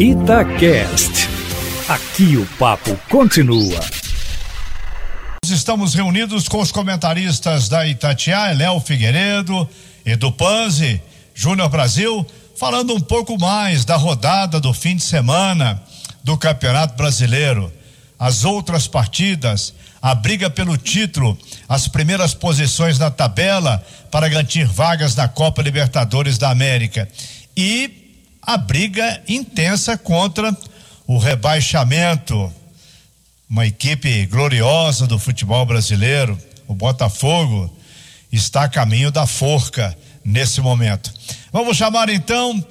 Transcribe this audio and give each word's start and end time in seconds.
Itacast. 0.00 1.28
Aqui 1.86 2.38
o 2.38 2.46
papo 2.58 2.98
continua. 3.10 3.78
Estamos 5.44 5.92
reunidos 5.92 6.48
com 6.48 6.58
os 6.58 6.72
comentaristas 6.72 7.68
da 7.68 7.86
Itatiaia, 7.86 8.56
Léo 8.56 8.80
Figueiredo, 8.80 9.68
Edu 10.02 10.32
Panzi, 10.32 11.02
Júnior 11.34 11.68
Brasil, 11.68 12.26
falando 12.56 12.94
um 12.94 13.00
pouco 13.00 13.38
mais 13.38 13.84
da 13.84 13.96
rodada 13.96 14.58
do 14.58 14.72
fim 14.72 14.96
de 14.96 15.02
semana 15.02 15.82
do 16.24 16.34
Campeonato 16.38 16.96
Brasileiro. 16.96 17.70
As 18.18 18.42
outras 18.42 18.86
partidas, 18.86 19.74
a 20.00 20.14
briga 20.14 20.48
pelo 20.48 20.78
título, 20.78 21.36
as 21.68 21.88
primeiras 21.88 22.32
posições 22.32 22.98
na 22.98 23.10
tabela 23.10 23.84
para 24.10 24.30
garantir 24.30 24.64
vagas 24.64 25.14
na 25.14 25.28
Copa 25.28 25.60
Libertadores 25.60 26.38
da 26.38 26.48
América 26.48 27.06
e 27.54 27.99
a 28.42 28.56
briga 28.56 29.22
intensa 29.28 29.96
contra 29.96 30.56
o 31.06 31.18
rebaixamento. 31.18 32.52
Uma 33.48 33.66
equipe 33.66 34.26
gloriosa 34.26 35.06
do 35.06 35.18
futebol 35.18 35.66
brasileiro, 35.66 36.38
o 36.68 36.74
Botafogo, 36.74 37.74
está 38.30 38.64
a 38.64 38.68
caminho 38.68 39.10
da 39.10 39.26
forca 39.26 39.96
nesse 40.24 40.60
momento. 40.60 41.12
Vamos 41.52 41.76
chamar 41.76 42.08
então 42.08 42.64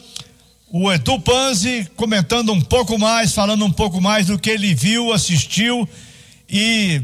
o 0.72 0.92
Edu 0.92 1.20
Panzi 1.20 1.90
comentando 1.96 2.54
um 2.54 2.62
pouco 2.62 2.98
mais, 2.98 3.34
falando 3.34 3.66
um 3.66 3.72
pouco 3.72 4.00
mais 4.00 4.28
do 4.28 4.40
que 4.40 4.50
ele 4.50 4.74
viu, 4.74 5.12
assistiu 5.12 5.88
e 6.50 7.02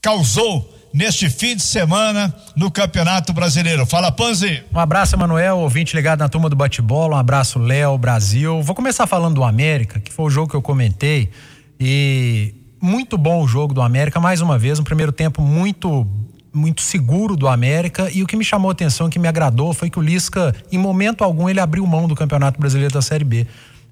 causou 0.00 0.79
neste 0.92 1.28
fim 1.28 1.56
de 1.56 1.62
semana 1.62 2.34
no 2.56 2.70
Campeonato 2.70 3.32
Brasileiro. 3.32 3.86
Fala, 3.86 4.10
Panzi. 4.10 4.62
Um 4.72 4.78
abraço, 4.78 5.14
Emanuel, 5.14 5.58
ouvinte 5.58 5.94
ligado 5.96 6.20
na 6.20 6.28
turma 6.28 6.48
do 6.48 6.56
bate-bola. 6.56 7.16
Um 7.16 7.18
abraço, 7.18 7.58
Léo, 7.58 7.96
Brasil. 7.96 8.62
Vou 8.62 8.74
começar 8.74 9.06
falando 9.06 9.36
do 9.36 9.44
América, 9.44 10.00
que 10.00 10.12
foi 10.12 10.26
o 10.26 10.30
jogo 10.30 10.48
que 10.48 10.56
eu 10.56 10.62
comentei. 10.62 11.30
E 11.78 12.54
muito 12.80 13.16
bom 13.16 13.42
o 13.42 13.48
jogo 13.48 13.72
do 13.72 13.82
América, 13.82 14.20
mais 14.20 14.40
uma 14.40 14.58
vez, 14.58 14.78
um 14.78 14.84
primeiro 14.84 15.12
tempo 15.12 15.42
muito 15.42 16.06
muito 16.52 16.82
seguro 16.82 17.36
do 17.36 17.46
América 17.46 18.10
e 18.12 18.24
o 18.24 18.26
que 18.26 18.34
me 18.34 18.44
chamou 18.44 18.70
a 18.70 18.72
atenção, 18.72 19.08
que 19.08 19.20
me 19.20 19.28
agradou, 19.28 19.72
foi 19.72 19.88
que 19.88 20.00
o 20.00 20.02
Lisca, 20.02 20.52
em 20.72 20.78
momento 20.78 21.22
algum, 21.22 21.48
ele 21.48 21.60
abriu 21.60 21.86
mão 21.86 22.08
do 22.08 22.16
Campeonato 22.16 22.58
Brasileiro 22.58 22.92
da 22.92 23.00
Série 23.00 23.24
B. 23.24 23.46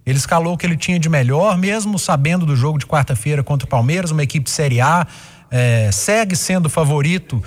Ele 0.05 0.19
escalou 0.19 0.55
o 0.55 0.57
que 0.57 0.67
ele 0.67 0.77
tinha 0.77 0.99
de 0.99 1.09
melhor, 1.09 1.57
mesmo 1.57 1.99
sabendo 1.99 2.47
do 2.47 2.57
jogo 2.57 2.79
de 2.79 2.87
quarta-feira 2.87 3.45
contra 3.45 3.67
o 3.67 3.69
Palmeiras, 3.69 4.11
uma 4.11 4.23
equipe 4.23 4.51
Série 4.51 4.81
A, 4.81 5.07
é, 5.51 5.91
segue 5.93 6.37
sendo 6.37 6.69
favorito 6.69 7.43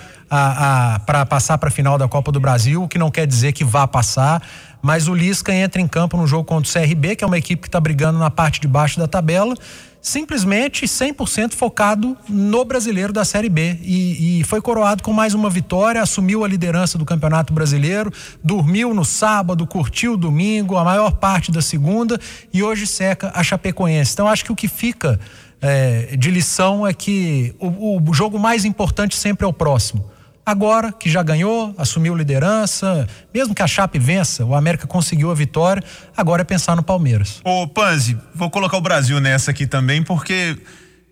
para 1.06 1.26
passar 1.26 1.58
para 1.58 1.68
a 1.68 1.72
final 1.72 1.98
da 1.98 2.08
Copa 2.08 2.32
do 2.32 2.40
Brasil, 2.40 2.84
o 2.84 2.88
que 2.88 2.98
não 2.98 3.12
quer 3.12 3.28
dizer 3.28 3.52
que 3.52 3.66
vá 3.66 3.86
passar, 3.86 4.42
mas 4.82 5.08
o 5.08 5.14
Lisca 5.14 5.54
entra 5.54 5.82
em 5.82 5.88
campo 5.88 6.16
no 6.16 6.26
jogo 6.26 6.46
contra 6.46 6.70
o 6.70 6.74
CRB, 6.74 7.18
que 7.18 7.24
é 7.24 7.28
uma 7.28 7.38
equipe 7.38 7.62
que 7.62 7.68
está 7.68 7.80
brigando 7.80 8.18
na 8.18 8.30
parte 8.30 8.62
de 8.62 8.68
baixo 8.68 8.98
da 8.98 9.08
tabela, 9.08 9.54
simplesmente 10.02 10.86
100% 10.86 11.54
focado 11.54 12.18
no 12.28 12.66
brasileiro 12.66 13.14
da 13.14 13.24
Série 13.24 13.50
B. 13.50 13.78
E, 13.84 14.40
e, 14.40 14.44
foi 14.46 14.60
coroado 14.62 15.04
com 15.04 15.14
mais 15.14 15.34
uma 15.34 15.50
vitória, 15.50 16.02
assumiu 16.02 16.44
a 16.44 16.48
liderança 16.48 16.98
do 16.98 17.06
Campeonato 17.06 17.54
Brasileiro, 17.54 18.12
dormiu 18.44 18.94
no 18.94 19.06
sábado, 19.06 19.68
curtiu 19.68 20.14
o 20.14 20.18
domingo, 20.18 20.78
a 20.78 20.84
maior 20.84 21.12
parte 21.12 21.52
da 21.52 21.62
segunda 21.62 22.20
e 22.52 22.64
hoje 22.64 22.88
seca 22.88 23.32
a 23.36 23.44
Chapecoense. 23.44 24.14
Então 24.14 24.28
acho 24.28 24.44
que 24.44 24.52
o 24.52 24.56
que 24.56 24.68
fica 24.68 25.20
é, 25.62 26.16
de 26.18 26.32
lição 26.32 26.86
é 26.86 26.94
que 26.94 27.54
o, 27.60 28.02
o 28.10 28.14
jogo 28.14 28.40
mais 28.40 28.66
importante 28.66 29.16
sempre 29.16 29.46
é 29.46 29.48
o 29.48 29.54
próximo. 29.54 30.10
Agora 30.44 30.92
que 30.92 31.10
já 31.10 31.22
ganhou, 31.22 31.74
assumiu 31.78 32.16
liderança, 32.16 33.08
mesmo 33.34 33.54
que 33.54 33.62
a 33.62 33.68
Chape 33.68 34.00
vença, 34.00 34.44
o 34.44 34.56
América 34.56 34.88
conseguiu 34.88 35.30
a 35.30 35.36
vitória, 35.36 35.84
agora 36.18 36.42
é 36.42 36.44
pensar 36.44 36.76
no 36.76 36.82
Palmeiras. 36.82 37.40
Ô 37.44 37.68
Panzi, 37.68 38.18
vou 38.34 38.50
colocar 38.50 38.78
o 38.78 38.82
Brasil 38.82 39.22
nessa 39.22 39.52
aqui 39.52 39.68
também, 39.68 40.02
porque 40.02 40.58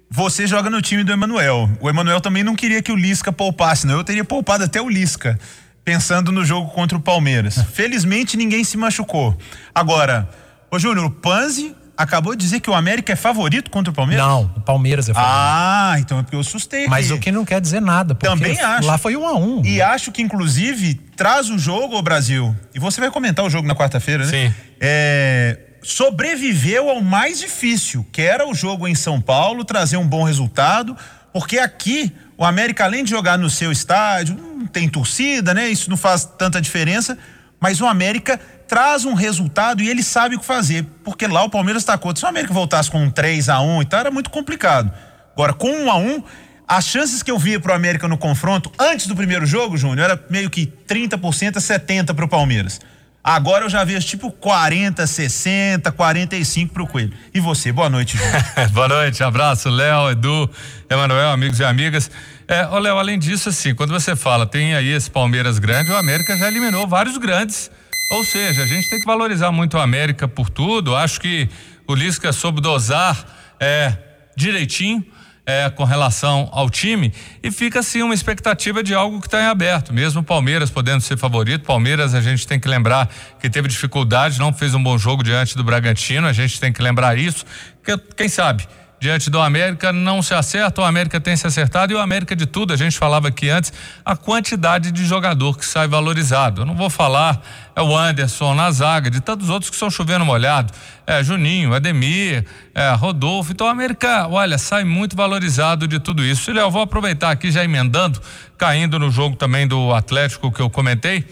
você 0.10 0.48
joga 0.48 0.70
no 0.70 0.82
time 0.82 1.04
do 1.04 1.12
Emanuel. 1.12 1.70
O 1.80 1.88
Emanuel 1.88 2.20
também 2.20 2.44
não 2.44 2.56
queria 2.56 2.82
que 2.82 2.92
o 2.92 2.96
Lisca 2.96 3.32
poupasse, 3.32 3.86
não. 3.86 3.98
Eu 3.98 4.04
teria 4.04 4.26
poupado 4.26 4.64
até 4.64 4.82
o 4.82 4.90
Lisca, 4.90 5.40
pensando 5.86 6.32
no 6.32 6.44
jogo 6.44 6.72
contra 6.72 6.98
o 6.98 7.02
Palmeiras. 7.02 7.62
Felizmente 7.72 8.36
ninguém 8.36 8.64
se 8.64 8.78
machucou. 8.78 9.38
Agora, 9.74 10.28
ô 10.72 10.80
Júnior, 10.80 11.06
o 11.06 11.12
Panzi 11.12 11.76
acabou 12.00 12.34
de 12.34 12.42
dizer 12.42 12.62
que 12.62 12.70
o 12.70 12.74
América 12.74 13.12
é 13.12 13.16
favorito 13.16 13.70
contra 13.70 13.92
o 13.92 13.94
Palmeiras? 13.94 14.26
Não, 14.26 14.44
o 14.56 14.62
Palmeiras 14.62 15.10
é 15.10 15.14
favorito. 15.14 15.36
Ah, 15.38 15.96
então 16.00 16.18
é 16.18 16.24
porque 16.24 16.36
eu 16.36 16.40
assustei. 16.40 16.88
Mas 16.88 17.12
o 17.12 17.20
que 17.20 17.30
não 17.30 17.44
quer 17.44 17.60
dizer 17.60 17.82
nada, 17.82 18.16
porque 18.16 18.26
Também 18.26 18.58
acho. 18.58 18.88
lá 18.88 18.98
foi 18.98 19.18
um 19.18 19.28
a 19.28 19.36
um. 19.36 19.62
E 19.66 19.82
acho 19.82 20.10
que, 20.10 20.22
inclusive, 20.22 20.94
traz 21.18 21.50
o 21.50 21.60
jogo 21.60 21.98
ao 21.98 22.02
Brasil. 22.02 22.56
E 22.74 22.80
você 22.80 23.02
vai 23.02 23.12
comentar 23.12 23.44
o 23.44 23.50
jogo 23.50 23.68
na 23.68 23.76
quarta-feira, 23.76 24.26
né? 24.26 24.32
Sim. 24.32 24.56
É, 24.80 25.60
sobreviveu 25.84 26.90
ao 26.90 27.02
mais 27.02 27.38
difícil, 27.38 28.06
que 28.14 28.22
era 28.22 28.48
o 28.48 28.54
jogo 28.54 28.88
em 28.88 28.96
São 28.96 29.20
Paulo, 29.20 29.66
trazer 29.66 29.98
um 29.98 30.08
bom 30.08 30.24
resultado, 30.24 30.96
porque 31.34 31.60
aqui 31.60 32.16
o 32.38 32.46
América, 32.46 32.86
além 32.86 33.04
de 33.04 33.10
jogar 33.10 33.38
no 33.38 33.50
seu 33.50 33.74
estádio, 33.74 34.38
não 34.38 34.66
tem 34.66 34.88
torcida, 34.88 35.54
né? 35.54 35.68
Isso 35.68 35.90
não 35.90 35.98
faz 35.98 36.24
tanta 36.24 36.62
diferença, 36.62 37.18
mas 37.60 37.82
o 37.82 37.86
América 37.86 38.40
traz 38.70 39.04
um 39.04 39.16
resultado 39.16 39.82
e 39.82 39.90
ele 39.90 40.04
sabe 40.04 40.36
o 40.36 40.40
que 40.40 40.46
fazer. 40.46 40.86
Porque 41.04 41.26
lá 41.26 41.44
o 41.44 41.50
Palmeiras 41.50 41.82
está 41.82 41.98
contra. 41.98 42.20
Se 42.20 42.26
o 42.26 42.30
América 42.30 42.54
voltasse 42.54 42.90
com 42.90 43.04
um 43.04 43.10
3 43.10 43.50
a 43.50 43.60
1 43.60 43.82
e 43.82 43.86
tal, 43.86 44.00
era 44.00 44.12
muito 44.12 44.30
complicado. 44.30 44.94
Agora, 45.34 45.54
com 45.54 45.70
1 45.70 45.92
a 45.92 45.98
1 45.98 46.24
as 46.68 46.86
chances 46.86 47.24
que 47.24 47.32
eu 47.32 47.40
via 47.40 47.60
pro 47.60 47.74
América 47.74 48.08
no 48.08 48.16
confronto, 48.16 48.72
antes 48.78 49.08
do 49.08 49.16
primeiro 49.16 49.44
jogo, 49.44 49.76
Júnior, 49.76 50.12
era 50.12 50.24
meio 50.30 50.52
que 50.52 50.68
30% 50.88 51.58
a 51.58 51.60
70% 51.60 52.14
pro 52.14 52.28
Palmeiras. 52.28 52.80
Agora 53.24 53.66
eu 53.66 53.70
já 53.70 53.84
vejo 53.84 54.06
tipo 54.06 54.32
40, 54.32 55.06
60, 55.06 55.92
45 55.92 56.72
pro 56.72 56.86
Coelho. 56.86 57.12
E 57.34 57.40
você, 57.40 57.72
boa 57.72 57.90
noite, 57.90 58.18
Júnior. 58.18 58.44
boa 58.72 58.88
noite, 58.88 59.24
abraço, 59.24 59.68
Léo, 59.68 60.12
Edu, 60.12 60.50
Emanuel, 60.88 61.32
amigos 61.32 61.60
e 61.60 61.64
amigas. 61.64 62.12
É, 62.48 62.68
ô 62.68 62.78
Léo, 62.78 62.98
além 62.98 63.18
disso, 63.18 63.50
assim, 63.50 63.74
quando 63.74 63.92
você 63.92 64.16
fala, 64.16 64.46
tem 64.46 64.76
aí 64.76 64.90
esse 64.90 65.10
Palmeiras 65.10 65.58
grande, 65.58 65.92
o 65.92 65.98
América 65.98 66.38
já 66.38 66.48
eliminou 66.48 66.88
vários 66.88 67.18
grandes 67.18 67.72
ou 68.10 68.24
seja, 68.24 68.64
a 68.64 68.66
gente 68.66 68.90
tem 68.90 69.00
que 69.00 69.06
valorizar 69.06 69.52
muito 69.52 69.78
a 69.78 69.84
América 69.84 70.28
por 70.28 70.50
tudo. 70.50 70.96
Acho 70.96 71.22
que 71.22 71.50
o 71.88 71.94
Lisca 71.94 72.32
soube 72.34 72.62
dosar 72.62 73.26
é, 73.60 73.98
direitinho 74.36 75.06
é, 75.46 75.68
com 75.70 75.84
relação 75.84 76.48
ao 76.52 76.70
time 76.70 77.12
e 77.42 77.50
fica 77.50 77.80
assim 77.80 78.04
uma 78.04 78.14
expectativa 78.14 78.84
de 78.84 78.94
algo 78.94 79.20
que 79.20 79.28
está 79.28 79.42
em 79.42 79.46
aberto. 79.46 79.92
Mesmo 79.92 80.22
o 80.22 80.24
Palmeiras 80.24 80.70
podendo 80.70 81.02
ser 81.02 81.18
favorito, 81.18 81.66
Palmeiras 81.66 82.14
a 82.14 82.22
gente 82.22 82.46
tem 82.46 82.60
que 82.60 82.68
lembrar 82.68 83.10
que 83.40 83.50
teve 83.50 83.68
dificuldade, 83.68 84.38
não 84.38 84.54
fez 84.54 84.76
um 84.76 84.84
bom 84.84 84.98
jogo 84.98 85.24
diante 85.24 85.58
do 85.58 85.64
Bragantino. 85.64 86.28
A 86.28 86.34
gente 86.34 86.60
tem 86.60 86.72
que 86.72 86.82
lembrar 86.82 87.18
isso. 87.18 87.46
Que, 87.84 87.98
quem 88.16 88.30
sabe? 88.30 88.68
Diante 89.00 89.30
do 89.30 89.40
América 89.40 89.94
não 89.94 90.22
se 90.22 90.34
acerta, 90.34 90.82
o 90.82 90.84
América 90.84 91.20
tem 91.20 91.36
se 91.36 91.48
acertado 91.48 91.94
e 91.94 91.96
o 91.96 92.00
América 92.00 92.36
de 92.36 92.46
tudo, 92.46 92.74
a 92.74 92.76
gente 92.76 92.98
falava 92.98 93.30
aqui 93.30 93.50
antes, 93.50 93.72
a 94.04 94.16
quantidade 94.16 94.92
de 94.92 95.06
jogador 95.06 95.58
que 95.58 95.66
sai 95.66 95.88
valorizado. 95.88 96.62
Eu 96.62 96.66
não 96.66 96.76
vou 96.76 96.90
falar 96.90 97.42
é 97.76 97.82
o 97.82 97.96
Anderson 97.96 98.54
na 98.54 98.70
zaga, 98.72 99.10
de 99.10 99.22
tantos 99.22 99.50
outros 99.50 99.70
que 99.70 99.76
estão 99.76 99.90
chovendo 99.90 100.26
molhado, 100.26 100.74
é 101.08 101.24
Juninho, 101.24 101.74
Ademir, 101.74 102.46
é 102.76 102.92
Rodolfo. 102.92 103.54
Então 103.54 103.68
o 103.68 103.70
América, 103.70 104.28
olha, 104.28 104.58
sai 104.58 104.84
muito 104.84 105.16
valorizado 105.16 105.88
de 105.88 106.00
tudo 106.00 106.24
isso. 106.24 106.52
E 106.52 106.54
Léo, 106.54 106.70
vou 106.70 106.82
aproveitar 106.82 107.32
aqui 107.32 107.52
já 107.52 107.64
emendando, 107.64 108.22
caindo 108.58 109.00
no 109.00 109.10
jogo 109.10 109.36
também 109.38 109.66
do 109.66 109.94
Atlético 109.94 110.52
que 110.52 110.62
eu 110.62 110.70
comentei 110.70 111.26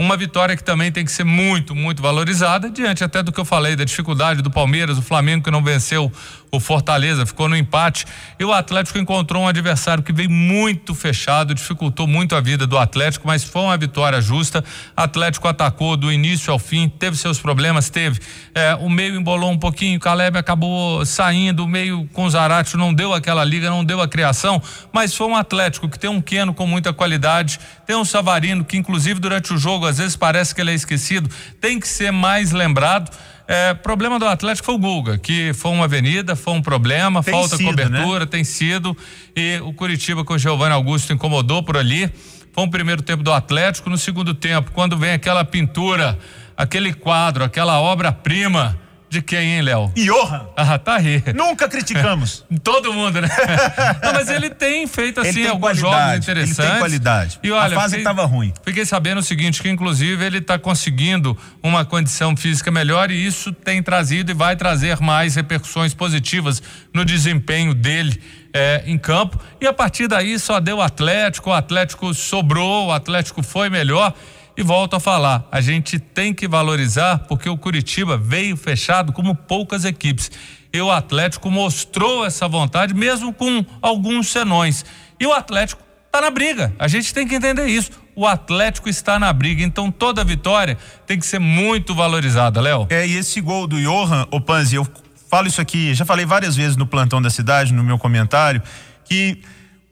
uma 0.00 0.16
vitória 0.16 0.56
que 0.56 0.64
também 0.64 0.90
tem 0.90 1.04
que 1.04 1.12
ser 1.12 1.24
muito, 1.24 1.74
muito 1.74 2.00
valorizada, 2.00 2.70
diante 2.70 3.04
até 3.04 3.22
do 3.22 3.30
que 3.30 3.38
eu 3.38 3.44
falei, 3.44 3.76
da 3.76 3.84
dificuldade 3.84 4.40
do 4.40 4.50
Palmeiras, 4.50 4.96
o 4.96 5.02
Flamengo 5.02 5.44
que 5.44 5.50
não 5.50 5.62
venceu 5.62 6.10
o 6.52 6.58
Fortaleza, 6.58 7.24
ficou 7.24 7.48
no 7.48 7.56
empate. 7.56 8.04
E 8.38 8.44
o 8.44 8.52
Atlético 8.52 8.98
encontrou 8.98 9.44
um 9.44 9.48
adversário 9.48 10.02
que 10.02 10.12
veio 10.12 10.30
muito 10.30 10.94
fechado, 10.94 11.54
dificultou 11.54 12.06
muito 12.06 12.34
a 12.34 12.40
vida 12.40 12.66
do 12.66 12.76
Atlético, 12.76 13.26
mas 13.26 13.44
foi 13.44 13.62
uma 13.62 13.76
vitória 13.76 14.20
justa. 14.20 14.64
Atlético 14.96 15.46
atacou 15.46 15.96
do 15.96 16.10
início 16.10 16.52
ao 16.52 16.58
fim, 16.58 16.88
teve 16.88 17.16
seus 17.16 17.38
problemas, 17.38 17.88
teve. 17.88 18.20
É, 18.54 18.74
o 18.74 18.90
meio 18.90 19.14
embolou 19.14 19.50
um 19.50 19.58
pouquinho, 19.58 19.96
o 19.96 20.00
Caleb 20.00 20.38
acabou 20.38 21.04
saindo, 21.06 21.64
o 21.64 21.68
meio 21.68 22.08
com 22.12 22.24
o 22.24 22.30
Zarate 22.30 22.76
não 22.76 22.92
deu 22.92 23.14
aquela 23.14 23.44
liga, 23.44 23.70
não 23.70 23.84
deu 23.84 24.00
a 24.00 24.08
criação, 24.08 24.60
mas 24.92 25.14
foi 25.14 25.28
um 25.28 25.36
Atlético 25.36 25.88
que 25.88 25.98
tem 25.98 26.10
um 26.10 26.20
Queno 26.20 26.52
com 26.52 26.66
muita 26.66 26.92
qualidade, 26.92 27.60
tem 27.86 27.96
um 27.96 28.04
Savarino 28.04 28.64
que, 28.64 28.76
inclusive, 28.76 29.20
durante 29.20 29.52
o 29.52 29.58
jogo, 29.58 29.86
às 29.86 29.98
vezes 29.98 30.16
parece 30.16 30.54
que 30.54 30.60
ele 30.60 30.72
é 30.72 30.74
esquecido, 30.74 31.30
tem 31.60 31.78
que 31.78 31.86
ser 31.86 32.10
mais 32.10 32.50
lembrado. 32.50 33.10
É, 33.52 33.74
problema 33.74 34.16
do 34.16 34.28
Atlético 34.28 34.66
foi 34.66 34.76
o 34.76 34.78
Guga, 34.78 35.18
que 35.18 35.52
foi 35.54 35.72
uma 35.72 35.86
avenida, 35.86 36.36
foi 36.36 36.54
um 36.54 36.62
problema, 36.62 37.20
tem 37.20 37.34
falta 37.34 37.56
sido, 37.56 37.66
cobertura, 37.66 38.20
né? 38.20 38.26
tem 38.26 38.44
sido. 38.44 38.96
E 39.34 39.58
o 39.64 39.72
Curitiba 39.72 40.24
com 40.24 40.34
o 40.34 40.38
Giovanni 40.38 40.72
Augusto 40.72 41.12
incomodou 41.12 41.60
por 41.60 41.76
ali. 41.76 42.08
Foi 42.52 42.62
um 42.62 42.70
primeiro 42.70 43.02
tempo 43.02 43.24
do 43.24 43.32
Atlético. 43.32 43.90
No 43.90 43.98
segundo 43.98 44.34
tempo, 44.34 44.70
quando 44.70 44.96
vem 44.96 45.14
aquela 45.14 45.44
pintura, 45.44 46.16
aquele 46.56 46.92
quadro, 46.94 47.42
aquela 47.42 47.80
obra-prima 47.80 48.78
De 49.10 49.20
quem, 49.20 49.56
hein, 49.56 49.62
Léo? 49.62 49.92
Johan. 49.96 50.46
Ah, 50.56 50.78
tá 50.78 50.94
aí. 50.94 51.20
Nunca 51.34 51.68
criticamos. 51.68 52.44
Todo 52.62 52.92
mundo, 52.92 53.20
né? 53.20 53.28
Não, 54.04 54.12
mas 54.12 54.28
ele 54.30 54.50
tem 54.50 54.86
feito 54.86 55.20
assim 55.20 55.32
tem 55.34 55.48
alguns 55.48 55.76
jogos 55.78 55.96
qualidade, 55.96 56.30
ele 56.30 56.40
tem 56.42 56.50
interessantes. 56.52 56.78
qualidade. 56.78 57.40
E 57.42 57.50
olha, 57.50 57.76
A 57.76 57.80
fase 57.80 57.96
fiquei- 57.96 58.04
tava 58.04 58.24
ruim. 58.24 58.52
Fiquei 58.64 58.86
sabendo 58.86 59.18
o 59.18 59.22
seguinte, 59.22 59.60
que 59.60 59.68
inclusive 59.68 60.24
ele 60.24 60.38
está 60.38 60.56
conseguindo 60.60 61.36
uma 61.60 61.84
condição 61.84 62.36
física 62.36 62.70
melhor 62.70 63.10
e 63.10 63.26
isso 63.26 63.52
tem 63.52 63.82
trazido 63.82 64.30
e 64.30 64.34
vai 64.34 64.54
trazer 64.54 65.00
mais 65.00 65.34
repercussões 65.34 65.92
positivas 65.92 66.62
no 66.94 67.04
desempenho 67.04 67.74
dele 67.74 68.22
eh, 68.54 68.84
em 68.86 68.96
campo. 68.96 69.40
E 69.60 69.66
a 69.66 69.72
partir 69.72 70.06
daí 70.06 70.38
só 70.38 70.60
deu 70.60 70.76
o 70.76 70.82
Atlético, 70.82 71.50
o 71.50 71.52
Atlético 71.52 72.14
sobrou, 72.14 72.86
o 72.86 72.92
Atlético 72.92 73.42
foi 73.42 73.68
melhor. 73.68 74.14
E 74.56 74.62
volto 74.62 74.96
a 74.96 75.00
falar, 75.00 75.46
a 75.50 75.60
gente 75.60 75.98
tem 75.98 76.34
que 76.34 76.46
valorizar 76.46 77.20
porque 77.28 77.48
o 77.48 77.56
Curitiba 77.56 78.16
veio 78.16 78.56
fechado 78.56 79.12
como 79.12 79.34
poucas 79.34 79.84
equipes. 79.84 80.30
E 80.72 80.80
o 80.80 80.90
Atlético 80.90 81.50
mostrou 81.50 82.24
essa 82.24 82.46
vontade, 82.46 82.94
mesmo 82.94 83.32
com 83.32 83.64
alguns 83.80 84.28
senões. 84.28 84.84
E 85.18 85.26
o 85.26 85.32
Atlético 85.32 85.82
está 86.06 86.20
na 86.20 86.30
briga. 86.30 86.72
A 86.78 86.88
gente 86.88 87.12
tem 87.14 87.26
que 87.26 87.34
entender 87.34 87.66
isso. 87.66 87.90
O 88.14 88.26
Atlético 88.26 88.88
está 88.88 89.18
na 89.18 89.32
briga, 89.32 89.62
então 89.62 89.90
toda 89.90 90.22
vitória 90.22 90.76
tem 91.06 91.18
que 91.18 91.26
ser 91.26 91.38
muito 91.38 91.94
valorizada, 91.94 92.60
Léo. 92.60 92.86
É, 92.90 93.06
e 93.06 93.16
esse 93.16 93.40
gol 93.40 93.66
do 93.66 93.80
Johan, 93.80 94.26
ô 94.30 94.40
Panzi, 94.40 94.76
eu 94.76 94.86
falo 95.28 95.46
isso 95.46 95.60
aqui, 95.60 95.94
já 95.94 96.04
falei 96.04 96.26
várias 96.26 96.56
vezes 96.56 96.76
no 96.76 96.86
plantão 96.86 97.22
da 97.22 97.30
cidade, 97.30 97.72
no 97.72 97.84
meu 97.84 97.98
comentário, 97.98 98.60
que 99.04 99.40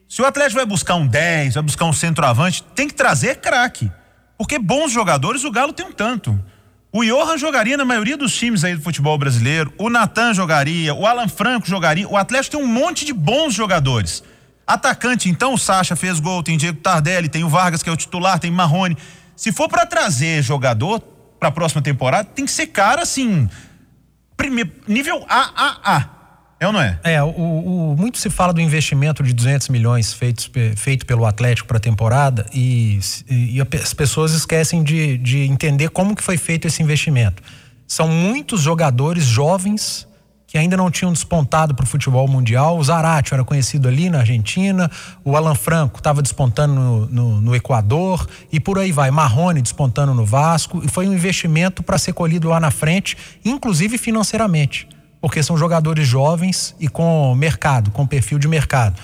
se 0.07 0.21
o 0.21 0.25
Atlético 0.25 0.57
vai 0.57 0.65
buscar 0.65 0.95
um 0.95 1.07
10, 1.07 1.53
vai 1.53 1.63
buscar 1.63 1.85
um 1.85 1.93
centroavante, 1.93 2.63
tem 2.75 2.87
que 2.87 2.93
trazer 2.93 3.35
craque. 3.37 3.89
Porque 4.39 4.57
bons 4.57 4.89
jogadores, 4.89 5.43
o 5.43 5.51
Galo 5.51 5.73
tem 5.73 5.85
um 5.85 5.91
tanto. 5.91 6.39
O 6.93 7.03
Johan 7.03 7.37
jogaria 7.37 7.75
na 7.75 7.83
maioria 7.83 8.15
dos 8.15 8.33
times 8.33 8.63
aí 8.63 8.73
do 8.73 8.81
futebol 8.81 9.17
brasileiro, 9.17 9.71
o 9.77 9.89
Natan 9.89 10.33
jogaria, 10.33 10.95
o 10.95 11.05
Alan 11.05 11.27
Franco 11.27 11.67
jogaria, 11.67 12.07
o 12.07 12.15
Atlético 12.15 12.55
tem 12.55 12.65
um 12.65 12.67
monte 12.67 13.03
de 13.03 13.11
bons 13.11 13.53
jogadores. 13.53 14.23
Atacante, 14.65 15.29
então, 15.29 15.53
o 15.53 15.57
Sacha 15.57 15.93
fez 15.93 16.21
gol, 16.21 16.41
tem 16.41 16.57
Diego 16.57 16.79
Tardelli, 16.79 17.27
tem 17.27 17.43
o 17.43 17.49
Vargas 17.49 17.83
que 17.83 17.89
é 17.89 17.91
o 17.91 17.97
titular, 17.97 18.39
tem 18.39 18.49
Marrone. 18.49 18.97
Se 19.35 19.51
for 19.51 19.67
pra 19.67 19.85
trazer 19.85 20.41
jogador 20.41 21.01
pra 21.37 21.51
próxima 21.51 21.81
temporada, 21.81 22.23
tem 22.23 22.45
que 22.45 22.51
ser 22.51 22.67
cara 22.67 23.01
assim, 23.01 23.49
primeiro, 24.37 24.71
nível 24.87 25.25
AAA. 25.27 26.18
É 26.59 26.67
ou 26.67 26.73
não 26.73 26.81
é? 26.81 26.99
É, 27.03 27.23
o, 27.23 27.27
o- 27.29 27.95
muito 27.97 28.17
se 28.17 28.29
fala 28.29 28.51
do 28.53 28.59
investimento 28.59 29.23
de 29.23 29.31
200 29.33 29.69
milhões 29.69 30.11
feitos, 30.11 30.49
feito 30.75 31.05
pelo 31.05 31.25
Atlético 31.25 31.67
para 31.67 31.77
a 31.77 31.79
temporada 31.79 32.45
e, 32.53 32.99
e 33.29 33.61
as 33.81 33.93
pessoas 33.93 34.33
esquecem 34.33 34.83
de, 34.83 35.17
de 35.17 35.39
entender 35.43 35.89
como 35.89 36.15
que 36.15 36.23
foi 36.23 36.35
feito 36.37 36.67
esse 36.67 36.83
investimento. 36.83 37.41
São 37.87 38.07
muitos 38.09 38.61
jogadores 38.61 39.23
jovens 39.23 40.05
que 40.45 40.57
ainda 40.57 40.75
não 40.75 40.89
tinham 40.91 41.13
despontado 41.13 41.75
para 41.75 41.83
o 41.83 41.87
futebol 41.87 42.27
mundial. 42.27 42.77
O 42.77 42.83
Zaratio 42.83 43.35
era 43.35 43.43
conhecido 43.45 43.87
ali 43.87 44.09
na 44.09 44.19
Argentina, 44.19 44.89
o 45.23 45.37
Alan 45.37 45.55
Franco 45.55 45.99
estava 45.99 46.21
despontando 46.21 46.73
no, 46.73 47.05
no- 47.05 47.41
no 47.41 47.55
Equador 47.55 48.27
e 48.51 48.59
por 48.59 48.77
aí 48.79 48.91
vai. 48.91 49.09
Marrone 49.11 49.61
despontando 49.61 50.13
no 50.13 50.25
Vasco 50.25 50.81
e 50.83 50.89
foi 50.89 51.07
um 51.07 51.13
investimento 51.13 51.81
para 51.83 51.97
ser 51.97 52.11
colhido 52.13 52.49
lá 52.49 52.59
na 52.59 52.69
frente, 52.71 53.15
inclusive 53.45 53.97
financeiramente 53.97 54.87
porque 55.21 55.43
são 55.43 55.57
jogadores 55.57 56.07
jovens 56.07 56.75
e 56.79 56.87
com 56.87 57.33
mercado, 57.35 57.91
com 57.91 58.05
perfil 58.05 58.39
de 58.39 58.47
mercado. 58.47 58.99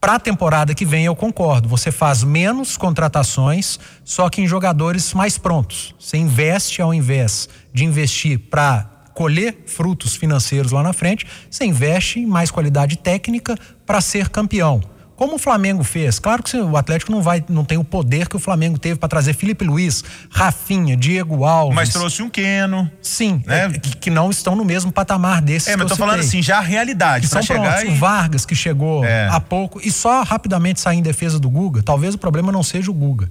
Para 0.00 0.14
a 0.14 0.20
temporada 0.20 0.74
que 0.74 0.84
vem, 0.84 1.06
eu 1.06 1.16
concordo. 1.16 1.68
Você 1.68 1.90
faz 1.90 2.22
menos 2.22 2.76
contratações, 2.76 3.80
só 4.04 4.28
que 4.30 4.40
em 4.40 4.46
jogadores 4.46 5.12
mais 5.12 5.36
prontos. 5.36 5.94
Você 5.98 6.16
investe 6.16 6.80
ao 6.80 6.94
invés 6.94 7.48
de 7.72 7.84
investir 7.84 8.38
para 8.38 8.88
colher 9.12 9.64
frutos 9.66 10.14
financeiros 10.14 10.70
lá 10.70 10.80
na 10.80 10.92
frente, 10.92 11.26
você 11.50 11.64
investe 11.64 12.20
em 12.20 12.26
mais 12.26 12.52
qualidade 12.52 12.96
técnica 12.96 13.56
para 13.84 14.00
ser 14.00 14.28
campeão. 14.28 14.80
Como 15.18 15.34
o 15.34 15.38
Flamengo 15.38 15.82
fez. 15.82 16.20
Claro 16.20 16.44
que 16.44 16.56
o 16.56 16.76
Atlético 16.76 17.10
não 17.10 17.20
vai, 17.20 17.44
não 17.48 17.64
tem 17.64 17.76
o 17.76 17.82
poder 17.82 18.28
que 18.28 18.36
o 18.36 18.38
Flamengo 18.38 18.78
teve 18.78 19.00
para 19.00 19.08
trazer 19.08 19.34
Felipe 19.34 19.64
Luiz, 19.64 20.04
Rafinha, 20.30 20.96
Diego 20.96 21.44
Alves. 21.44 21.74
Mas 21.74 21.88
trouxe 21.88 22.22
um 22.22 22.30
Keno. 22.30 22.88
Sim, 23.02 23.42
né? 23.44 23.64
é, 23.64 23.78
que, 23.80 23.96
que 23.96 24.10
não 24.10 24.30
estão 24.30 24.54
no 24.54 24.64
mesmo 24.64 24.92
patamar 24.92 25.42
desses 25.42 25.66
É, 25.66 25.72
mas 25.76 25.82
eu 25.82 25.88
tô 25.88 25.96
falando 25.96 26.22
citei. 26.22 26.38
assim, 26.38 26.42
já 26.46 26.58
a 26.58 26.60
realidade. 26.60 27.26
que 27.26 27.32
são 27.32 27.44
prontos. 27.44 27.82
e... 27.82 27.86
O 27.88 27.94
Vargas, 27.96 28.46
que 28.46 28.54
chegou 28.54 29.04
É. 29.04 29.26
há 29.28 29.40
pouco, 29.40 29.80
e 29.82 29.90
só 29.90 30.22
rapidamente 30.22 30.78
sair 30.80 30.98
em 30.98 31.02
defesa 31.02 31.36
do 31.36 31.50
Guga, 31.50 31.82
talvez 31.82 32.14
o 32.14 32.18
problema 32.18 32.52
não 32.52 32.62
seja 32.62 32.88
o 32.88 32.94
Guga. 32.94 33.28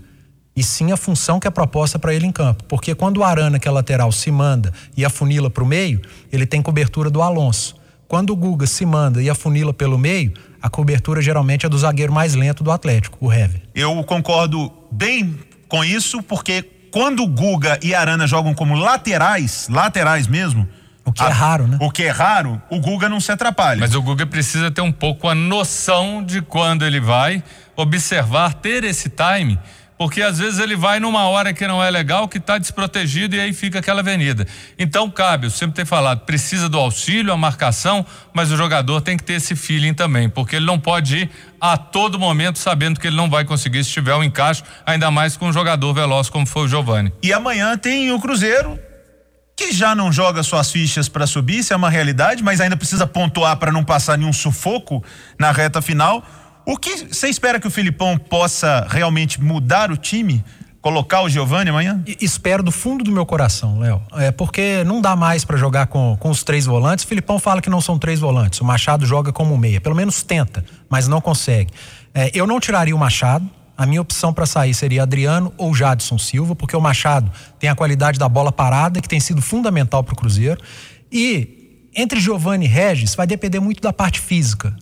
E 0.53 0.63
sim 0.63 0.91
a 0.91 0.97
função 0.97 1.39
que 1.39 1.47
é 1.47 1.51
proposta 1.51 1.97
para 1.97 2.13
ele 2.13 2.25
em 2.27 2.31
campo. 2.33 2.65
Porque 2.65 2.93
quando 2.95 3.19
o 3.19 3.23
Arana, 3.23 3.59
que 3.59 3.67
é 3.67 3.71
lateral, 3.71 4.11
se 4.11 4.29
manda 4.29 4.73
e 4.97 5.05
afunila 5.05 5.49
para 5.49 5.63
o 5.63 5.65
meio, 5.65 6.01
ele 6.33 6.45
tem 6.45 6.61
cobertura 6.61 7.09
do 7.09 7.21
Alonso. 7.21 7.77
Quando 8.09 8.31
o 8.31 8.35
Guga 8.35 8.67
se 8.67 8.85
manda 8.85 9.21
e 9.21 9.29
afunila 9.29 9.73
pelo 9.73 9.97
meio, 9.97 10.33
a 10.61 10.69
cobertura 10.69 11.21
geralmente 11.21 11.65
é 11.65 11.69
do 11.69 11.77
zagueiro 11.77 12.11
mais 12.11 12.33
lento 12.33 12.63
do 12.63 12.71
Atlético, 12.71 13.17
o 13.21 13.31
Hever. 13.31 13.61
Eu 13.73 14.03
concordo 14.03 14.71
bem 14.91 15.37
com 15.67 15.83
isso, 15.83 16.21
porque 16.23 16.63
quando 16.91 17.23
o 17.23 17.27
Guga 17.27 17.79
e 17.81 17.93
Arana 17.93 18.25
jogam 18.27 18.53
como 18.53 18.75
laterais, 18.75 19.67
laterais 19.69 20.27
mesmo. 20.27 20.67
O 21.05 21.11
que 21.11 21.23
é 21.23 21.29
raro, 21.29 21.67
né? 21.67 21.77
O 21.79 21.89
que 21.89 22.03
é 22.03 22.09
raro, 22.09 22.61
o 22.69 22.79
Guga 22.79 23.07
não 23.07 23.21
se 23.21 23.31
atrapalha. 23.31 23.79
Mas 23.79 23.95
o 23.95 24.01
Guga 24.01 24.25
precisa 24.25 24.69
ter 24.69 24.81
um 24.81 24.91
pouco 24.91 25.29
a 25.29 25.35
noção 25.35 26.21
de 26.21 26.41
quando 26.41 26.85
ele 26.85 26.99
vai 26.99 27.41
observar, 27.77 28.55
ter 28.55 28.83
esse 28.83 29.09
time, 29.09 29.57
porque 29.97 30.21
às 30.21 30.37
vezes 30.37 30.59
ele 30.59 30.75
vai 30.75 30.99
numa 30.99 31.27
hora 31.27 31.53
que 31.53 31.67
não 31.67 31.83
é 31.83 31.89
legal, 31.89 32.27
que 32.27 32.37
está 32.37 32.57
desprotegido 32.57 33.35
e 33.35 33.39
aí 33.39 33.53
fica 33.53 33.79
aquela 33.79 34.01
avenida. 34.01 34.47
Então 34.77 35.09
cabe, 35.09 35.47
eu 35.47 35.51
sempre 35.51 35.75
tenho 35.75 35.87
falado, 35.87 36.21
precisa 36.21 36.69
do 36.69 36.77
auxílio, 36.77 37.33
a 37.33 37.37
marcação, 37.37 38.05
mas 38.33 38.51
o 38.51 38.57
jogador 38.57 39.01
tem 39.01 39.17
que 39.17 39.23
ter 39.23 39.33
esse 39.33 39.55
feeling 39.55 39.93
também, 39.93 40.29
porque 40.29 40.57
ele 40.57 40.65
não 40.65 40.79
pode 40.79 41.17
ir 41.17 41.29
a 41.59 41.75
todo 41.75 42.19
momento 42.19 42.59
sabendo 42.59 42.99
que 42.99 43.07
ele 43.07 43.15
não 43.15 43.29
vai 43.29 43.43
conseguir 43.43 43.83
se 43.83 43.89
tiver 43.89 44.13
um 44.15 44.23
encaixe, 44.23 44.63
ainda 44.85 45.09
mais 45.09 45.35
com 45.35 45.47
um 45.47 45.53
jogador 45.53 45.93
veloz 45.93 46.29
como 46.29 46.45
foi 46.45 46.63
o 46.63 46.67
Giovani. 46.67 47.11
E 47.23 47.33
amanhã 47.33 47.77
tem 47.77 48.11
o 48.11 48.19
Cruzeiro, 48.19 48.79
que 49.55 49.71
já 49.71 49.95
não 49.95 50.11
joga 50.11 50.43
suas 50.43 50.71
fichas 50.71 51.09
para 51.09 51.25
subir, 51.25 51.59
isso 51.59 51.73
é 51.73 51.75
uma 51.75 51.89
realidade, 51.89 52.43
mas 52.43 52.61
ainda 52.61 52.77
precisa 52.77 53.07
pontuar 53.07 53.57
para 53.57 53.71
não 53.71 53.83
passar 53.83 54.15
nenhum 54.15 54.31
sufoco 54.31 55.03
na 55.39 55.51
reta 55.51 55.81
final. 55.81 56.23
O 56.67 56.75
que 56.75 56.97
você 56.97 57.29
espera 57.29 57.61
que 57.61 57.67
o 57.67 57.71
Filipão 57.71 58.17
possa 58.17 58.85
realmente 58.89 59.41
mudar 59.41 59.89
o 59.89 59.95
time? 59.95 60.43
Colocar 60.81 61.21
o 61.21 61.29
Giovani 61.29 61.69
amanhã? 61.69 62.03
Espero 62.19 62.61
do 62.61 62.73
fundo 62.73 63.05
do 63.05 63.11
meu 63.11 63.25
coração, 63.25 63.79
Léo. 63.79 64.01
É 64.17 64.33
porque 64.33 64.83
não 64.83 64.99
dá 64.99 65.15
mais 65.15 65.45
para 65.45 65.55
jogar 65.55 65.87
com, 65.87 66.17
com 66.19 66.29
os 66.29 66.43
três 66.43 66.65
volantes. 66.65 67.05
O 67.05 67.07
Filipão 67.07 67.39
fala 67.39 67.61
que 67.61 67.69
não 67.69 67.79
são 67.79 67.97
três 67.97 68.19
volantes. 68.19 68.59
O 68.59 68.65
Machado 68.65 69.05
joga 69.05 69.31
como 69.31 69.57
meia. 69.57 69.79
Pelo 69.79 69.95
menos 69.95 70.23
tenta, 70.23 70.65
mas 70.89 71.07
não 71.07 71.21
consegue. 71.21 71.71
É, 72.13 72.31
eu 72.33 72.45
não 72.45 72.59
tiraria 72.59 72.93
o 72.93 72.99
Machado. 72.99 73.49
A 73.77 73.85
minha 73.85 74.01
opção 74.01 74.33
para 74.33 74.45
sair 74.45 74.73
seria 74.73 75.03
Adriano 75.03 75.53
ou 75.57 75.73
Jadson 75.73 76.17
Silva, 76.17 76.53
porque 76.53 76.75
o 76.75 76.81
Machado 76.81 77.31
tem 77.57 77.69
a 77.69 77.75
qualidade 77.75 78.19
da 78.19 78.27
bola 78.27 78.51
parada, 78.51 78.99
que 78.99 79.07
tem 79.07 79.21
sido 79.21 79.41
fundamental 79.41 80.03
para 80.03 80.13
o 80.13 80.17
Cruzeiro. 80.17 80.59
E 81.09 81.87
entre 81.95 82.19
Giovani 82.19 82.65
e 82.65 82.67
Regis, 82.67 83.15
vai 83.15 83.25
depender 83.25 83.61
muito 83.61 83.81
da 83.81 83.93
parte 83.93 84.19
física. 84.19 84.75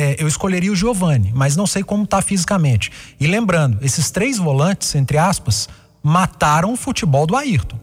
É, 0.00 0.14
eu 0.16 0.28
escolheria 0.28 0.70
o 0.70 0.76
Giovani, 0.76 1.32
mas 1.34 1.56
não 1.56 1.66
sei 1.66 1.82
como 1.82 2.04
está 2.04 2.22
fisicamente. 2.22 2.92
E 3.18 3.26
lembrando, 3.26 3.78
esses 3.82 4.12
três 4.12 4.38
volantes, 4.38 4.94
entre 4.94 5.18
aspas, 5.18 5.68
mataram 6.00 6.72
o 6.72 6.76
futebol 6.76 7.26
do 7.26 7.34
Ayrton. 7.34 7.76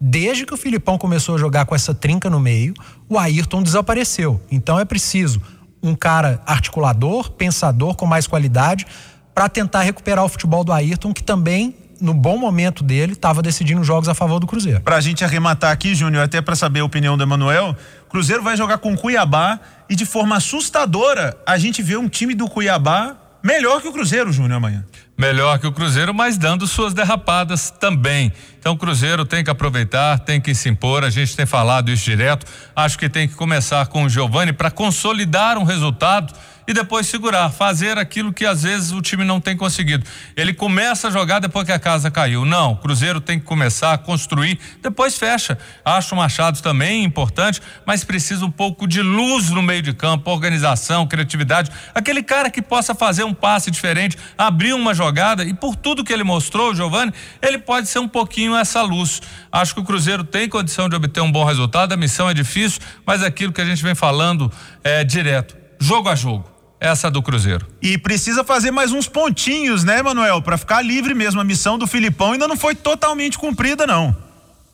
Desde 0.00 0.44
que 0.44 0.52
o 0.52 0.56
Filipão 0.56 0.98
começou 0.98 1.36
a 1.36 1.38
jogar 1.38 1.64
com 1.64 1.72
essa 1.72 1.94
trinca 1.94 2.28
no 2.28 2.40
meio, 2.40 2.74
o 3.08 3.16
Ayrton 3.16 3.62
desapareceu. 3.62 4.40
Então 4.50 4.76
é 4.76 4.84
preciso 4.84 5.40
um 5.80 5.94
cara 5.94 6.42
articulador, 6.44 7.30
pensador, 7.30 7.94
com 7.94 8.06
mais 8.06 8.26
qualidade, 8.26 8.84
para 9.32 9.48
tentar 9.48 9.82
recuperar 9.82 10.24
o 10.24 10.28
futebol 10.28 10.64
do 10.64 10.72
Ayrton, 10.72 11.14
que 11.14 11.22
também, 11.22 11.76
no 12.02 12.12
bom 12.12 12.36
momento 12.36 12.82
dele, 12.82 13.12
estava 13.12 13.40
decidindo 13.40 13.82
jogos 13.84 14.08
a 14.08 14.14
favor 14.14 14.40
do 14.40 14.46
Cruzeiro. 14.46 14.80
Pra 14.80 15.00
gente 15.00 15.24
arrematar 15.24 15.70
aqui, 15.70 15.94
Júnior, 15.94 16.24
até 16.24 16.42
para 16.42 16.56
saber 16.56 16.80
a 16.80 16.84
opinião 16.84 17.16
do 17.16 17.22
Emanuel, 17.22 17.76
Cruzeiro 18.10 18.42
vai 18.42 18.56
jogar 18.56 18.78
com 18.78 18.92
o 18.92 18.98
Cuiabá 18.98 19.60
e 19.88 19.94
de 19.94 20.04
forma 20.04 20.36
assustadora 20.36 21.36
a 21.46 21.56
gente 21.56 21.80
vê 21.82 21.96
um 21.96 22.08
time 22.08 22.34
do 22.34 22.48
Cuiabá 22.48 23.16
melhor 23.42 23.80
que 23.80 23.88
o 23.88 23.92
Cruzeiro, 23.92 24.32
Júnior, 24.32 24.56
amanhã. 24.58 24.84
melhor 25.16 25.58
que 25.58 25.66
o 25.66 25.72
Cruzeiro, 25.72 26.12
mas 26.12 26.36
dando 26.36 26.66
suas 26.66 26.92
derrapadas 26.92 27.70
também. 27.70 28.32
Então 28.58 28.72
o 28.72 28.76
Cruzeiro 28.76 29.24
tem 29.24 29.44
que 29.44 29.50
aproveitar, 29.50 30.18
tem 30.18 30.40
que 30.40 30.54
se 30.54 30.68
impor. 30.68 31.04
A 31.04 31.10
gente 31.10 31.36
tem 31.36 31.46
falado 31.46 31.90
isso 31.90 32.04
direto. 32.04 32.46
Acho 32.74 32.98
que 32.98 33.08
tem 33.08 33.28
que 33.28 33.34
começar 33.34 33.86
com 33.86 34.04
o 34.04 34.08
Giovani 34.08 34.52
para 34.52 34.70
consolidar 34.70 35.58
um 35.58 35.64
resultado 35.64 36.32
e 36.66 36.72
depois 36.72 37.06
segurar, 37.06 37.50
fazer 37.50 37.98
aquilo 37.98 38.32
que 38.32 38.44
às 38.44 38.62
vezes 38.62 38.92
o 38.92 39.02
time 39.02 39.24
não 39.24 39.40
tem 39.40 39.56
conseguido. 39.56 40.04
Ele 40.36 40.52
começa 40.52 41.08
a 41.08 41.10
jogar 41.10 41.38
depois 41.38 41.66
que 41.66 41.72
a 41.72 41.78
casa 41.78 42.10
caiu. 42.10 42.44
Não, 42.44 42.72
o 42.72 42.76
Cruzeiro 42.76 43.20
tem 43.20 43.38
que 43.38 43.44
começar 43.44 43.92
a 43.92 43.98
construir, 43.98 44.58
depois 44.80 45.18
fecha. 45.18 45.58
Acho 45.84 46.14
o 46.14 46.18
Machado 46.18 46.60
também 46.62 47.04
importante, 47.04 47.60
mas 47.86 48.04
precisa 48.04 48.44
um 48.44 48.50
pouco 48.50 48.86
de 48.86 49.02
luz 49.02 49.50
no 49.50 49.62
meio 49.62 49.82
de 49.82 49.92
campo, 49.92 50.30
organização, 50.30 51.06
criatividade. 51.06 51.70
Aquele 51.94 52.22
cara 52.22 52.50
que 52.50 52.62
possa 52.62 52.94
fazer 52.94 53.24
um 53.24 53.34
passe 53.34 53.70
diferente, 53.70 54.16
abrir 54.36 54.72
uma 54.72 54.94
jogada 54.94 55.44
e 55.44 55.54
por 55.54 55.76
tudo 55.76 56.04
que 56.04 56.12
ele 56.12 56.24
mostrou, 56.24 56.74
Giovani, 56.74 57.12
ele 57.40 57.58
pode 57.58 57.88
ser 57.88 57.98
um 57.98 58.08
pouquinho 58.08 58.56
essa 58.56 58.82
luz. 58.82 59.20
Acho 59.50 59.74
que 59.74 59.80
o 59.80 59.84
Cruzeiro 59.84 60.24
tem 60.24 60.48
condição 60.48 60.88
de 60.88 60.96
obter 60.96 61.20
um 61.20 61.30
bom 61.30 61.44
resultado, 61.44 61.92
a 61.92 61.96
missão 61.96 62.28
é 62.28 62.34
difícil, 62.34 62.80
mas 63.04 63.22
aquilo 63.22 63.52
que 63.52 63.60
a 63.60 63.64
gente 63.64 63.82
vem 63.82 63.94
falando 63.94 64.50
é 64.84 65.04
direto, 65.04 65.56
jogo 65.80 66.08
a 66.08 66.14
jogo 66.14 66.51
essa 66.82 67.08
do 67.08 67.22
Cruzeiro. 67.22 67.64
E 67.80 67.96
precisa 67.96 68.42
fazer 68.42 68.72
mais 68.72 68.90
uns 68.90 69.06
pontinhos, 69.06 69.84
né, 69.84 70.02
Manuel, 70.02 70.42
para 70.42 70.58
ficar 70.58 70.82
livre 70.82 71.14
mesmo. 71.14 71.40
A 71.40 71.44
missão 71.44 71.78
do 71.78 71.86
Filipão 71.86 72.32
ainda 72.32 72.48
não 72.48 72.56
foi 72.56 72.74
totalmente 72.74 73.38
cumprida, 73.38 73.86
não. 73.86 74.14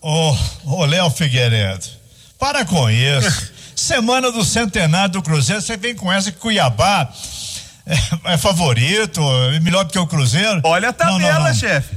Ô, 0.00 0.34
ô 0.64 0.84
Léo 0.86 1.10
Figueiredo, 1.10 1.84
para 2.38 2.64
com 2.64 2.88
isso. 2.88 3.52
Semana 3.76 4.32
do 4.32 4.42
centenário 4.42 5.12
do 5.12 5.22
Cruzeiro, 5.22 5.60
você 5.60 5.76
vem 5.76 5.94
com 5.94 6.10
essa 6.10 6.32
que 6.32 6.38
Cuiabá 6.38 7.12
é, 7.86 8.32
é 8.32 8.38
favorito, 8.38 9.20
é 9.54 9.60
melhor 9.60 9.84
do 9.84 9.92
que 9.92 9.98
o 9.98 10.06
Cruzeiro. 10.06 10.62
Olha 10.64 10.88
a 10.88 10.92
tabela, 10.92 11.52
chefe. 11.52 11.94